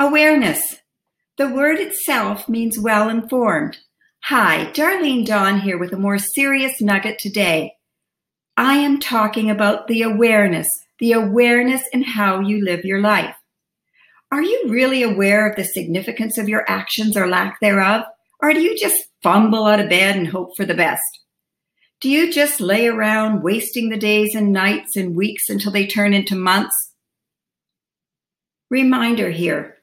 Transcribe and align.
Awareness. 0.00 0.62
The 1.36 1.50
word 1.50 1.78
itself 1.78 2.48
means 2.48 2.78
well 2.78 3.10
informed. 3.10 3.76
Hi, 4.24 4.70
Darlene 4.72 5.26
Dawn 5.26 5.60
here 5.60 5.76
with 5.76 5.92
a 5.92 5.98
more 5.98 6.16
serious 6.16 6.80
nugget 6.80 7.18
today. 7.18 7.74
I 8.56 8.76
am 8.76 8.98
talking 8.98 9.50
about 9.50 9.88
the 9.88 10.00
awareness, 10.00 10.70
the 11.00 11.12
awareness 11.12 11.82
in 11.92 12.02
how 12.02 12.40
you 12.40 12.64
live 12.64 12.86
your 12.86 13.02
life. 13.02 13.34
Are 14.32 14.40
you 14.40 14.68
really 14.68 15.02
aware 15.02 15.46
of 15.46 15.56
the 15.56 15.64
significance 15.64 16.38
of 16.38 16.48
your 16.48 16.64
actions 16.66 17.14
or 17.14 17.28
lack 17.28 17.60
thereof? 17.60 18.04
Or 18.40 18.54
do 18.54 18.62
you 18.62 18.78
just 18.78 19.04
fumble 19.22 19.66
out 19.66 19.80
of 19.80 19.90
bed 19.90 20.16
and 20.16 20.28
hope 20.28 20.56
for 20.56 20.64
the 20.64 20.72
best? 20.72 21.02
Do 22.00 22.08
you 22.08 22.32
just 22.32 22.58
lay 22.58 22.86
around 22.86 23.42
wasting 23.42 23.90
the 23.90 23.98
days 23.98 24.34
and 24.34 24.50
nights 24.50 24.96
and 24.96 25.14
weeks 25.14 25.50
until 25.50 25.72
they 25.72 25.86
turn 25.86 26.14
into 26.14 26.34
months? 26.34 26.94
Reminder 28.70 29.30
here 29.30 29.76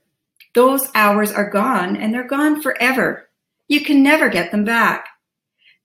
those 0.58 0.90
hours 0.96 1.32
are 1.32 1.52
gone 1.52 1.96
and 1.96 2.12
they're 2.12 2.28
gone 2.28 2.64
forever. 2.64 3.30
You 3.68 3.82
can 3.82 4.02
never 4.02 4.28
get 4.28 4.50
them 4.50 4.64
back. 4.64 5.08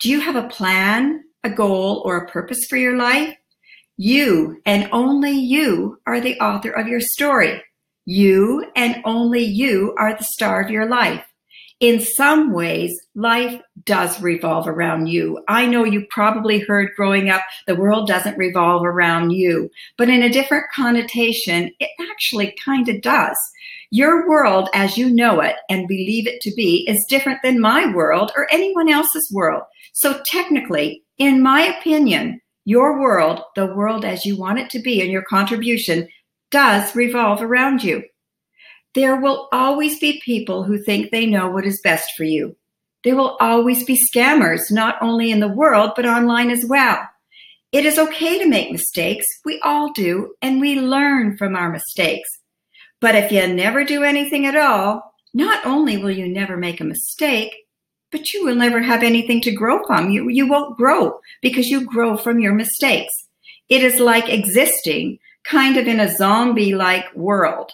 Do 0.00 0.08
you 0.08 0.20
have 0.20 0.34
a 0.34 0.48
plan, 0.48 1.24
a 1.44 1.50
goal, 1.50 2.00
or 2.06 2.16
a 2.16 2.28
purpose 2.30 2.60
for 2.70 2.78
your 2.78 2.96
life? 2.96 3.36
You 3.98 4.62
and 4.64 4.88
only 4.90 5.32
you 5.32 6.00
are 6.06 6.22
the 6.22 6.40
author 6.40 6.70
of 6.70 6.88
your 6.88 7.02
story. 7.02 7.62
You 8.06 8.64
and 8.74 9.02
only 9.04 9.42
you 9.42 9.94
are 9.98 10.16
the 10.16 10.24
star 10.24 10.62
of 10.62 10.70
your 10.70 10.86
life. 10.86 11.26
In 11.82 11.98
some 12.00 12.52
ways, 12.52 12.96
life 13.16 13.60
does 13.82 14.22
revolve 14.22 14.68
around 14.68 15.08
you. 15.08 15.42
I 15.48 15.66
know 15.66 15.82
you 15.82 16.06
probably 16.10 16.60
heard 16.60 16.94
growing 16.94 17.28
up, 17.28 17.42
the 17.66 17.74
world 17.74 18.06
doesn't 18.06 18.38
revolve 18.38 18.86
around 18.86 19.30
you, 19.30 19.68
but 19.98 20.08
in 20.08 20.22
a 20.22 20.30
different 20.30 20.66
connotation, 20.72 21.72
it 21.80 21.90
actually 22.08 22.54
kind 22.64 22.88
of 22.88 23.02
does. 23.02 23.36
Your 23.90 24.28
world, 24.28 24.68
as 24.74 24.96
you 24.96 25.10
know 25.10 25.40
it 25.40 25.56
and 25.68 25.88
believe 25.88 26.28
it 26.28 26.40
to 26.42 26.54
be, 26.54 26.86
is 26.88 27.04
different 27.08 27.40
than 27.42 27.60
my 27.60 27.92
world 27.92 28.30
or 28.36 28.46
anyone 28.52 28.88
else's 28.88 29.28
world. 29.34 29.64
So 29.92 30.22
technically, 30.24 31.02
in 31.18 31.42
my 31.42 31.62
opinion, 31.62 32.40
your 32.64 33.00
world, 33.00 33.42
the 33.56 33.66
world 33.66 34.04
as 34.04 34.24
you 34.24 34.38
want 34.38 34.60
it 34.60 34.70
to 34.70 34.78
be, 34.78 35.00
and 35.00 35.10
your 35.10 35.22
contribution 35.22 36.06
does 36.52 36.94
revolve 36.94 37.42
around 37.42 37.82
you. 37.82 38.04
There 38.94 39.16
will 39.16 39.48
always 39.52 39.98
be 39.98 40.20
people 40.24 40.64
who 40.64 40.78
think 40.78 41.10
they 41.10 41.26
know 41.26 41.50
what 41.50 41.64
is 41.64 41.80
best 41.82 42.10
for 42.16 42.24
you. 42.24 42.56
There 43.04 43.16
will 43.16 43.36
always 43.40 43.84
be 43.84 43.98
scammers, 43.98 44.70
not 44.70 44.96
only 45.00 45.30
in 45.30 45.40
the 45.40 45.48
world, 45.48 45.92
but 45.96 46.06
online 46.06 46.50
as 46.50 46.64
well. 46.66 47.00
It 47.72 47.86
is 47.86 47.98
okay 47.98 48.38
to 48.38 48.48
make 48.48 48.70
mistakes. 48.70 49.26
We 49.44 49.58
all 49.64 49.92
do, 49.92 50.34
and 50.42 50.60
we 50.60 50.78
learn 50.78 51.38
from 51.38 51.56
our 51.56 51.70
mistakes. 51.70 52.28
But 53.00 53.14
if 53.14 53.32
you 53.32 53.46
never 53.46 53.82
do 53.82 54.02
anything 54.04 54.46
at 54.46 54.56
all, 54.56 55.14
not 55.32 55.64
only 55.64 55.96
will 55.96 56.10
you 56.10 56.28
never 56.28 56.56
make 56.56 56.80
a 56.80 56.84
mistake, 56.84 57.52
but 58.10 58.32
you 58.32 58.44
will 58.44 58.54
never 58.54 58.82
have 58.82 59.02
anything 59.02 59.40
to 59.40 59.52
grow 59.52 59.82
from. 59.86 60.10
You, 60.10 60.28
you 60.28 60.46
won't 60.46 60.76
grow 60.76 61.18
because 61.40 61.68
you 61.68 61.86
grow 61.86 62.18
from 62.18 62.40
your 62.40 62.52
mistakes. 62.52 63.12
It 63.70 63.82
is 63.82 63.98
like 63.98 64.28
existing 64.28 65.18
kind 65.44 65.78
of 65.78 65.88
in 65.88 65.98
a 65.98 66.14
zombie 66.14 66.74
like 66.74 67.12
world. 67.16 67.72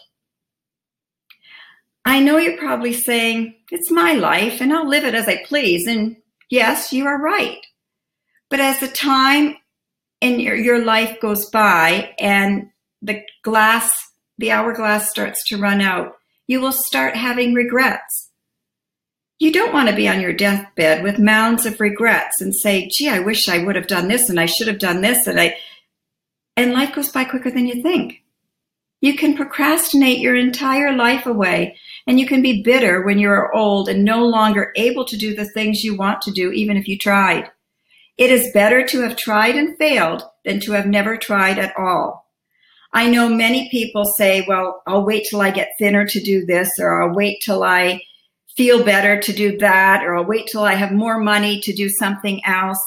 I 2.09 2.21
know 2.21 2.39
you're 2.39 2.57
probably 2.57 2.95
saying, 2.95 3.55
it's 3.71 3.91
my 3.91 4.15
life 4.15 4.63
and 4.63 4.73
I'll 4.73 4.89
live 4.89 5.05
it 5.05 5.15
as 5.15 5.29
I 5.29 5.45
please. 5.45 5.87
And 5.87 6.17
yes, 6.49 6.91
you 6.91 7.07
are 7.07 7.21
right. 7.21 7.59
But 8.49 8.61
as 8.61 8.81
the 8.81 8.89
time 8.89 9.57
in 10.23 10.41
your, 10.41 10.57
your 10.57 10.83
life 10.83 11.21
goes 11.21 11.51
by 11.51 12.15
and 12.19 12.71
the 13.03 13.23
glass, 13.43 13.93
the 14.39 14.53
hourglass 14.53 15.11
starts 15.11 15.47
to 15.49 15.59
run 15.59 15.83
out, 15.83 16.15
you 16.47 16.63
will 16.63 16.73
start 16.73 17.15
having 17.15 17.53
regrets. 17.53 18.31
You 19.39 19.53
don't 19.53 19.75
want 19.75 19.91
to 19.91 19.95
be 19.95 20.09
on 20.09 20.23
your 20.23 20.33
deathbed 20.33 21.03
with 21.03 21.19
mounds 21.19 21.67
of 21.67 21.79
regrets 21.79 22.41
and 22.41 22.55
say, 22.55 22.89
gee, 22.91 23.11
I 23.11 23.19
wish 23.19 23.51
I 23.51 23.63
would 23.63 23.77
have 23.77 23.87
done 23.87 24.09
this 24.09 24.31
and 24.31 24.41
I 24.41 24.47
should 24.47 24.69
have 24.69 24.79
done 24.79 25.03
this 25.03 25.27
and 25.27 25.39
I, 25.39 25.59
and 26.57 26.73
life 26.73 26.95
goes 26.95 27.11
by 27.11 27.25
quicker 27.25 27.51
than 27.51 27.67
you 27.67 27.83
think. 27.83 28.23
You 29.03 29.15
can 29.15 29.37
procrastinate 29.37 30.21
your 30.21 30.35
entire 30.35 30.97
life 30.97 31.27
away, 31.27 31.77
and 32.09 32.19
you 32.19 32.27
can 32.27 32.41
be 32.41 32.63
bitter 32.63 33.03
when 33.03 33.19
you 33.19 33.29
are 33.29 33.55
old 33.55 33.87
and 33.87 34.03
no 34.03 34.25
longer 34.25 34.73
able 34.77 35.05
to 35.05 35.17
do 35.17 35.37
the 35.37 35.45
things 35.45 35.85
you 35.85 35.95
want 35.95 36.23
to 36.23 36.33
do, 36.33 36.51
even 36.53 36.79
if 36.79 36.89
you 36.89 36.97
tried. 36.97 37.51
It 38.17 38.31
is 38.31 38.51
better 38.55 38.85
to 38.87 39.03
have 39.03 39.15
tried 39.17 39.57
and 39.57 39.77
failed 39.77 40.23
than 40.43 40.59
to 40.61 40.73
have 40.73 40.87
never 40.87 41.19
tried 41.19 41.59
at 41.59 41.77
all. 41.77 42.27
I 42.95 43.11
know 43.11 43.29
many 43.29 43.69
people 43.71 44.07
say, 44.07 44.43
well, 44.49 44.83
I'll 44.87 45.05
wait 45.05 45.27
till 45.29 45.43
I 45.43 45.51
get 45.51 45.69
thinner 45.79 46.07
to 46.07 46.21
do 46.21 46.47
this, 46.47 46.71
or 46.81 47.03
I'll 47.03 47.15
wait 47.15 47.41
till 47.45 47.63
I 47.63 48.01
feel 48.57 48.83
better 48.83 49.21
to 49.21 49.33
do 49.35 49.59
that, 49.59 50.03
or 50.03 50.17
I'll 50.17 50.25
wait 50.25 50.49
till 50.51 50.65
I 50.65 50.75
have 50.75 50.93
more 50.93 51.21
money 51.21 51.61
to 51.61 51.75
do 51.75 51.91
something 51.91 52.41
else 52.47 52.83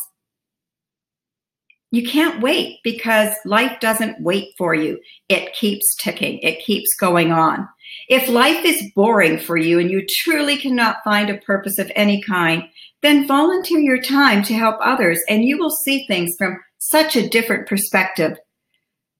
you 1.91 2.07
can't 2.07 2.41
wait 2.41 2.79
because 2.83 3.33
life 3.45 3.79
doesn't 3.81 4.21
wait 4.21 4.53
for 4.57 4.73
you. 4.73 4.99
It 5.27 5.53
keeps 5.53 5.95
ticking. 5.97 6.39
It 6.39 6.63
keeps 6.63 6.89
going 6.99 7.31
on. 7.31 7.67
If 8.07 8.29
life 8.29 8.63
is 8.63 8.91
boring 8.95 9.37
for 9.37 9.57
you 9.57 9.77
and 9.77 9.91
you 9.91 10.05
truly 10.23 10.57
cannot 10.57 11.03
find 11.03 11.29
a 11.29 11.37
purpose 11.39 11.77
of 11.77 11.91
any 11.95 12.21
kind, 12.21 12.63
then 13.01 13.27
volunteer 13.27 13.79
your 13.79 14.01
time 14.01 14.41
to 14.43 14.53
help 14.53 14.77
others 14.81 15.19
and 15.27 15.43
you 15.43 15.57
will 15.57 15.69
see 15.69 16.05
things 16.07 16.31
from 16.37 16.61
such 16.77 17.15
a 17.15 17.27
different 17.27 17.67
perspective. 17.67 18.37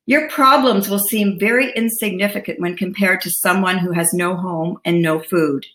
Your 0.06 0.30
problems 0.30 0.90
will 0.90 1.00
seem 1.00 1.40
very 1.40 1.72
insignificant 1.74 2.60
when 2.60 2.78
compared 2.78 3.22
to 3.22 3.32
someone 3.32 3.78
who 3.78 3.92
has 3.92 4.14
no 4.14 4.36
home 4.36 4.78
and 4.86 5.02
no 5.02 5.20
food. 5.20 5.66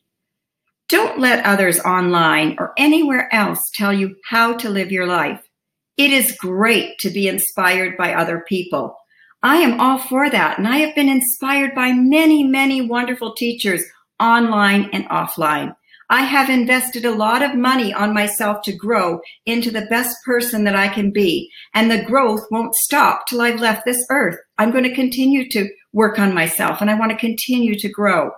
Don't 0.88 1.18
let 1.18 1.44
others 1.44 1.78
online 1.80 2.56
or 2.58 2.72
anywhere 2.76 3.32
else 3.34 3.60
tell 3.74 3.92
you 3.92 4.16
how 4.28 4.54
to 4.54 4.70
live 4.70 4.92
your 4.92 5.06
life. 5.06 5.45
It 5.96 6.10
is 6.10 6.36
great 6.38 6.98
to 6.98 7.10
be 7.10 7.26
inspired 7.26 7.96
by 7.96 8.14
other 8.14 8.44
people. 8.46 8.96
I 9.42 9.56
am 9.56 9.80
all 9.80 9.98
for 9.98 10.28
that. 10.28 10.58
And 10.58 10.66
I 10.66 10.78
have 10.78 10.94
been 10.94 11.08
inspired 11.08 11.74
by 11.74 11.92
many, 11.92 12.44
many 12.44 12.82
wonderful 12.82 13.34
teachers 13.34 13.82
online 14.20 14.90
and 14.92 15.08
offline. 15.08 15.74
I 16.08 16.22
have 16.22 16.50
invested 16.50 17.04
a 17.04 17.14
lot 17.14 17.42
of 17.42 17.56
money 17.56 17.92
on 17.92 18.14
myself 18.14 18.62
to 18.64 18.76
grow 18.76 19.20
into 19.44 19.70
the 19.70 19.86
best 19.86 20.16
person 20.24 20.64
that 20.64 20.76
I 20.76 20.88
can 20.88 21.12
be. 21.12 21.50
And 21.74 21.90
the 21.90 22.04
growth 22.04 22.46
won't 22.50 22.74
stop 22.74 23.26
till 23.26 23.40
I've 23.40 23.60
left 23.60 23.84
this 23.84 24.04
earth. 24.10 24.36
I'm 24.58 24.70
going 24.70 24.84
to 24.84 24.94
continue 24.94 25.48
to 25.50 25.68
work 25.92 26.18
on 26.18 26.34
myself 26.34 26.80
and 26.80 26.90
I 26.90 26.98
want 26.98 27.10
to 27.10 27.18
continue 27.18 27.76
to 27.78 27.88
grow. 27.88 28.30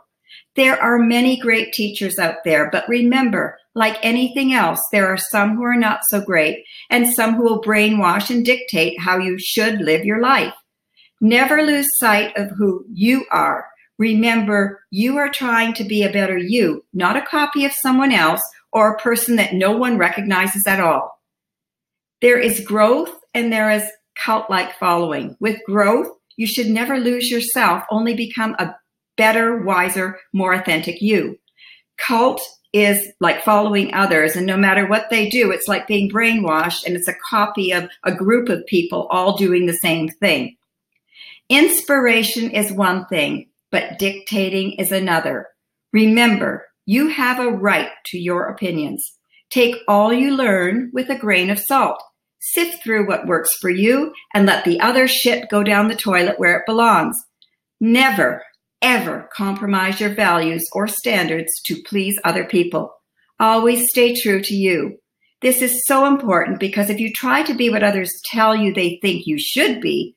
There 0.59 0.83
are 0.83 0.99
many 0.99 1.39
great 1.39 1.73
teachers 1.73 2.19
out 2.19 2.39
there, 2.45 2.69
but 2.69 2.89
remember, 2.89 3.57
like 3.77 3.97
anything 4.03 4.53
else, 4.53 4.81
there 4.91 5.07
are 5.07 5.17
some 5.17 5.55
who 5.55 5.63
are 5.63 5.77
not 5.77 6.01
so 6.09 6.21
great 6.21 6.65
and 6.91 7.09
some 7.09 7.35
who 7.37 7.45
will 7.45 7.63
brainwash 7.63 8.29
and 8.29 8.45
dictate 8.45 8.99
how 8.99 9.19
you 9.19 9.39
should 9.39 9.81
live 9.81 10.05
your 10.05 10.21
life. 10.21 10.53
Never 11.21 11.63
lose 11.63 11.87
sight 12.01 12.37
of 12.37 12.51
who 12.59 12.85
you 12.93 13.25
are. 13.31 13.69
Remember, 14.01 14.83
you 14.91 15.17
are 15.19 15.29
trying 15.29 15.75
to 15.75 15.85
be 15.85 16.03
a 16.03 16.11
better 16.11 16.37
you, 16.37 16.85
not 16.93 17.15
a 17.15 17.23
copy 17.23 17.65
of 17.65 17.73
someone 17.81 18.11
else 18.11 18.43
or 18.73 18.91
a 18.91 18.99
person 18.99 19.37
that 19.37 19.55
no 19.55 19.77
one 19.77 19.97
recognizes 19.97 20.67
at 20.67 20.81
all. 20.81 21.21
There 22.21 22.41
is 22.41 22.67
growth 22.67 23.15
and 23.33 23.53
there 23.53 23.71
is 23.71 23.85
cult 24.25 24.51
like 24.51 24.77
following. 24.81 25.37
With 25.39 25.61
growth, 25.67 26.09
you 26.37 26.49
should 26.49 26.67
never 26.67 26.99
lose 26.99 27.31
yourself, 27.31 27.85
only 27.93 28.17
become 28.17 28.57
a 28.59 28.75
better, 29.19 29.59
wiser, 29.59 30.19
more 30.33 30.55
authentic 30.55 31.03
you. 31.03 31.39
Cult 31.99 32.41
is 32.73 33.13
like 33.21 33.45
following 33.45 33.93
others, 33.93 34.37
and 34.37 34.47
no 34.47 34.57
matter 34.57 34.87
what 34.87 35.11
they 35.11 35.29
do, 35.29 35.51
it's 35.51 35.69
like 35.69 35.87
being 35.87 36.11
brainwashed, 36.11 36.87
and 36.87 36.97
it's 36.97 37.09
a 37.09 37.15
copy 37.29 37.73
of 37.73 37.91
a 38.05 38.15
group 38.15 38.49
of 38.49 38.65
people 38.67 39.07
all 39.11 39.37
doing 39.37 39.67
the 39.67 39.75
same 39.75 40.09
thing. 40.09 40.57
Inspiration 41.51 42.51
is 42.51 42.73
one 42.73 43.07
thing, 43.07 43.49
but 43.71 43.99
dictating 43.99 44.73
is 44.73 44.93
another. 44.93 45.49
Remember, 45.93 46.67
you 46.87 47.09
have 47.09 47.39
a 47.39 47.51
right 47.51 47.91
to 48.07 48.19
your 48.19 48.47
opinions. 48.47 49.05
Take 49.51 49.77
all 49.89 50.13
you 50.13 50.37
learn 50.37 50.91
with 50.93 51.09
a 51.09 51.19
grain 51.19 51.51
of 51.51 51.59
salt. 51.59 52.03
Sift 52.41 52.83
through 52.83 53.09
what 53.09 53.27
works 53.27 53.51
for 53.61 53.71
you 53.71 54.13
and 54.35 54.47
let 54.47 54.65
the 54.65 54.79
other 54.81 55.09
shit 55.09 55.49
go 55.49 55.63
down 55.63 55.89
the 55.89 55.97
toilet 55.97 56.39
where 56.39 56.59
it 56.59 56.67
belongs. 56.67 57.17
Never 57.81 58.43
ever 58.83 59.29
compromise 59.35 60.01
your 60.01 60.15
values 60.15 60.65
or 60.73 60.87
standards 60.87 61.51
to 61.67 61.83
please 61.87 62.19
other 62.25 62.45
people. 62.45 62.93
Always 63.41 63.87
stay 63.89 64.15
true 64.15 64.43
to 64.43 64.55
you. 64.55 64.99
This 65.41 65.63
is 65.63 65.85
so 65.87 66.07
important 66.07 66.59
because 66.59 66.91
if 66.91 66.99
you 66.99 67.13
try 67.13 67.43
to 67.43 67.55
be 67.55 67.71
what 67.71 67.85
others 67.85 68.13
tell 68.33 68.57
you 68.57 68.75
they 68.75 68.99
think 69.01 69.23
you 69.27 69.39
should 69.39 69.81
be, 69.81 70.17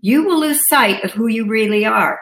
you 0.00 0.24
will 0.24 0.40
lose 0.40 0.60
sight 0.68 1.02
of 1.04 1.12
who 1.12 1.26
you 1.26 1.46
really 1.46 1.84
are. 1.84 2.18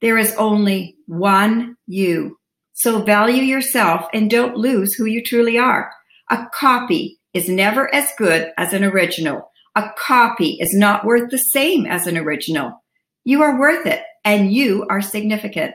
There 0.00 0.18
is 0.18 0.34
only 0.36 0.96
one 1.06 1.76
you. 1.86 2.38
So 2.74 3.02
value 3.02 3.42
yourself 3.42 4.06
and 4.12 4.30
don't 4.30 4.56
lose 4.56 4.94
who 4.94 5.06
you 5.06 5.22
truly 5.22 5.58
are. 5.58 5.90
A 6.30 6.46
copy 6.54 7.18
is 7.34 7.48
never 7.48 7.92
as 7.94 8.08
good 8.16 8.52
as 8.58 8.72
an 8.72 8.84
original. 8.84 9.50
A 9.76 9.90
copy 9.96 10.58
is 10.60 10.74
not 10.74 11.04
worth 11.04 11.30
the 11.30 11.38
same 11.38 11.86
as 11.86 12.06
an 12.06 12.16
original. 12.16 12.82
You 13.24 13.42
are 13.42 13.58
worth 13.58 13.86
it 13.86 14.02
and 14.24 14.52
you 14.52 14.86
are 14.88 15.00
significant. 15.00 15.74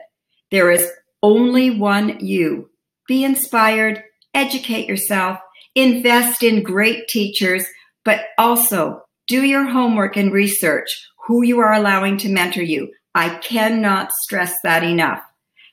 There 0.50 0.70
is 0.70 0.90
only 1.22 1.70
one 1.70 2.20
you. 2.20 2.70
Be 3.06 3.24
inspired, 3.24 4.02
educate 4.34 4.86
yourself, 4.86 5.38
invest 5.74 6.42
in 6.42 6.62
great 6.62 7.08
teachers, 7.08 7.66
but 8.04 8.26
also 8.38 9.02
do 9.26 9.44
your 9.44 9.64
homework 9.64 10.16
and 10.16 10.32
research 10.32 10.88
who 11.26 11.42
you 11.42 11.60
are 11.60 11.74
allowing 11.74 12.16
to 12.18 12.28
mentor 12.28 12.62
you. 12.62 12.90
I 13.14 13.36
cannot 13.36 14.10
stress 14.22 14.54
that 14.64 14.82
enough. 14.82 15.20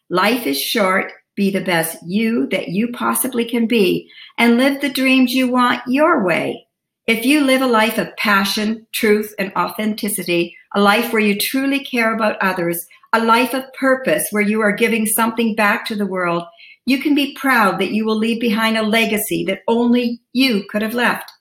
Life 0.09 0.45
is 0.45 0.59
short. 0.59 1.11
Be 1.35 1.51
the 1.51 1.61
best 1.61 1.97
you 2.05 2.47
that 2.47 2.69
you 2.69 2.91
possibly 2.91 3.45
can 3.45 3.67
be 3.67 4.09
and 4.37 4.57
live 4.57 4.81
the 4.81 4.89
dreams 4.89 5.33
you 5.33 5.49
want 5.49 5.81
your 5.87 6.25
way. 6.25 6.64
If 7.07 7.23
you 7.23 7.41
live 7.41 7.61
a 7.61 7.67
life 7.67 7.99
of 7.99 8.17
passion, 8.17 8.87
truth, 8.91 9.35
and 9.37 9.53
authenticity, 9.55 10.57
a 10.73 10.81
life 10.81 11.13
where 11.13 11.21
you 11.21 11.37
truly 11.39 11.83
care 11.83 12.15
about 12.15 12.41
others, 12.41 12.83
a 13.13 13.23
life 13.23 13.53
of 13.53 13.71
purpose 13.73 14.25
where 14.31 14.41
you 14.41 14.59
are 14.61 14.71
giving 14.71 15.05
something 15.05 15.53
back 15.53 15.85
to 15.85 15.95
the 15.95 16.07
world, 16.07 16.43
you 16.87 16.97
can 16.99 17.13
be 17.13 17.35
proud 17.35 17.79
that 17.79 17.91
you 17.91 18.07
will 18.07 18.17
leave 18.17 18.41
behind 18.41 18.75
a 18.75 18.81
legacy 18.81 19.45
that 19.45 19.61
only 19.67 20.19
you 20.33 20.63
could 20.67 20.81
have 20.81 20.95
left. 20.95 21.31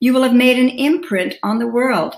You 0.00 0.14
will 0.14 0.22
have 0.22 0.34
made 0.34 0.58
an 0.58 0.70
imprint 0.70 1.34
on 1.42 1.58
the 1.58 1.66
world. 1.66 2.14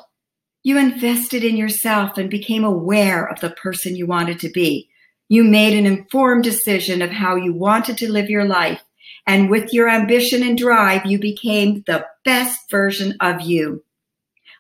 You 0.62 0.78
invested 0.78 1.42
in 1.42 1.56
yourself 1.56 2.18
and 2.18 2.30
became 2.30 2.62
aware 2.62 3.26
of 3.26 3.40
the 3.40 3.50
person 3.50 3.96
you 3.96 4.06
wanted 4.06 4.38
to 4.40 4.48
be. 4.48 4.88
You 5.28 5.42
made 5.42 5.76
an 5.76 5.86
informed 5.86 6.44
decision 6.44 7.02
of 7.02 7.10
how 7.10 7.34
you 7.34 7.52
wanted 7.52 7.98
to 7.98 8.12
live 8.12 8.30
your 8.30 8.44
life. 8.44 8.80
And 9.26 9.50
with 9.50 9.72
your 9.72 9.88
ambition 9.88 10.42
and 10.42 10.56
drive, 10.56 11.06
you 11.06 11.18
became 11.18 11.82
the 11.86 12.06
best 12.24 12.70
version 12.70 13.16
of 13.20 13.42
you. 13.42 13.84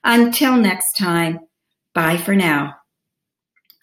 Until 0.04 0.56
next 0.56 0.96
time, 0.98 1.40
bye 1.94 2.16
for 2.16 2.34
now. 2.34 2.79